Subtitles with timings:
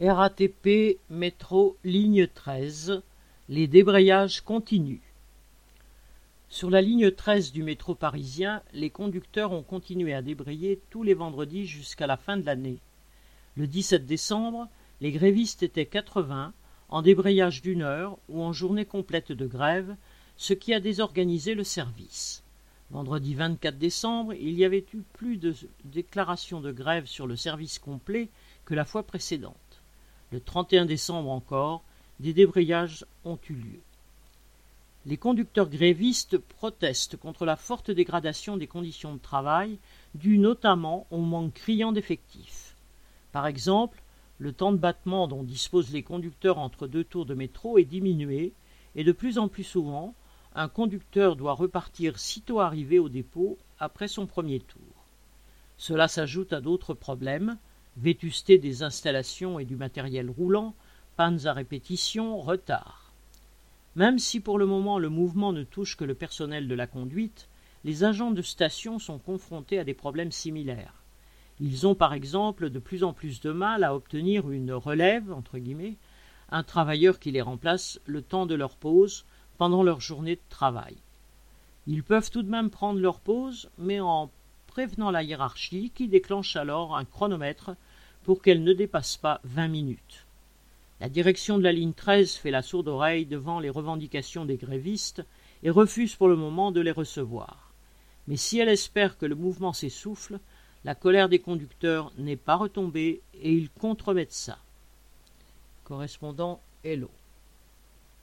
[0.00, 3.00] RATP métro ligne 13,
[3.48, 4.98] les débrayages continuent.
[6.48, 11.14] Sur la ligne 13 du métro parisien, les conducteurs ont continué à débrayer tous les
[11.14, 12.80] vendredis jusqu'à la fin de l'année.
[13.56, 14.68] Le 17 décembre,
[15.00, 16.52] les grévistes étaient 80
[16.88, 19.94] en débrayage d'une heure ou en journée complète de grève,
[20.36, 22.42] ce qui a désorganisé le service.
[22.90, 25.54] Vendredi 24 décembre, il y avait eu plus de
[25.84, 28.28] déclarations de grève sur le service complet
[28.64, 29.54] que la fois précédente.
[30.34, 31.84] Le 31 décembre encore,
[32.18, 33.80] des débrayages ont eu lieu.
[35.06, 39.78] Les conducteurs grévistes protestent contre la forte dégradation des conditions de travail,
[40.16, 42.74] due notamment au manque criant d'effectifs.
[43.30, 44.02] Par exemple,
[44.40, 48.54] le temps de battement dont disposent les conducteurs entre deux tours de métro est diminué,
[48.96, 50.16] et de plus en plus souvent,
[50.56, 55.06] un conducteur doit repartir sitôt arrivé au dépôt après son premier tour.
[55.76, 57.56] Cela s'ajoute à d'autres problèmes,
[57.96, 60.74] vétusté des installations et du matériel roulant,
[61.16, 63.12] pannes à répétition, retard.
[63.96, 67.48] Même si pour le moment le mouvement ne touche que le personnel de la conduite,
[67.84, 70.94] les agents de station sont confrontés à des problèmes similaires.
[71.60, 75.58] Ils ont par exemple de plus en plus de mal à obtenir une relève, entre
[75.58, 75.96] guillemets,
[76.50, 79.24] un travailleur qui les remplace le temps de leur pause
[79.56, 80.96] pendant leur journée de travail.
[81.86, 84.30] Ils peuvent tout de même prendre leur pause, mais en
[84.66, 87.76] prévenant la hiérarchie qui déclenche alors un chronomètre
[88.24, 90.26] pour qu'elle ne dépasse pas vingt minutes.
[91.00, 95.22] La direction de la ligne 13 fait la sourde oreille devant les revendications des grévistes
[95.62, 97.72] et refuse pour le moment de les recevoir.
[98.26, 100.40] Mais si elle espère que le mouvement s'essouffle,
[100.84, 104.58] la colère des conducteurs n'est pas retombée et ils contremettent ça.
[105.84, 107.10] Correspondant Hello.